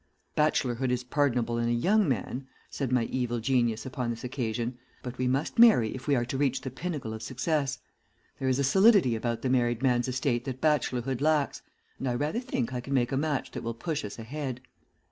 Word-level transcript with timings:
"'Bachelorhood 0.35 0.89
is 0.91 1.03
pardonable 1.03 1.59
in 1.59 1.69
a 1.69 1.71
young 1.71 2.09
man,' 2.09 2.47
said 2.71 2.91
my 2.91 3.03
evil 3.03 3.39
genius 3.39 3.85
upon 3.85 4.09
this 4.09 4.23
occasion, 4.23 4.79
'but 5.03 5.19
we 5.19 5.27
must 5.27 5.59
marry 5.59 5.93
if 5.93 6.07
we 6.07 6.15
are 6.15 6.25
to 6.25 6.39
reach 6.39 6.61
the 6.61 6.71
pinnacle 6.71 7.13
of 7.13 7.21
success. 7.21 7.77
There 8.39 8.49
is 8.49 8.57
a 8.57 8.63
solidity 8.63 9.15
about 9.15 9.43
the 9.43 9.49
married 9.51 9.83
man's 9.83 10.07
estate 10.07 10.45
that 10.45 10.59
bachelorhood 10.59 11.21
lacks, 11.21 11.61
and 11.99 12.09
I 12.09 12.15
rather 12.15 12.39
think 12.39 12.73
I 12.73 12.81
can 12.81 12.95
make 12.95 13.11
a 13.11 13.15
match 13.15 13.51
that 13.51 13.61
will 13.61 13.75
push 13.75 14.03
us 14.03 14.17
ahead.' 14.17 14.61